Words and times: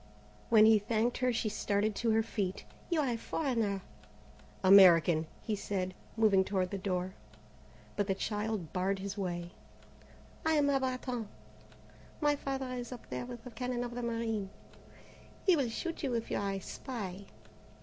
When 0.49 0.65
he 0.65 0.79
thanked 0.79 1.19
her 1.19 1.31
she 1.31 1.47
started 1.47 1.93
to 1.97 2.09
her 2.09 2.23
feet. 2.23 2.65
"You 2.89 3.01
are 3.01 3.07
a 3.09 3.17
foreigner!" 3.17 3.83
"American," 4.63 5.27
he 5.43 5.55
said, 5.55 5.93
moving 6.17 6.43
toward 6.43 6.71
the 6.71 6.79
door, 6.79 7.13
but 7.95 8.07
the 8.07 8.15
child 8.15 8.73
barred 8.73 8.97
his 8.97 9.15
way. 9.15 9.51
"I 10.43 10.53
am 10.53 10.71
a 10.71 10.79
Bretonne. 10.79 11.27
My 12.19 12.35
father 12.35 12.71
is 12.73 12.91
up 12.91 13.11
there 13.11 13.27
with 13.27 13.43
the 13.43 13.51
cannon 13.51 13.83
of 13.83 13.93
the 13.93 14.01
marine. 14.01 14.49
He 15.45 15.55
will 15.55 15.69
shoot 15.69 16.01
you 16.01 16.15
if 16.15 16.31
you 16.31 16.37
are 16.39 16.53
a 16.53 16.59
spy." 16.59 17.25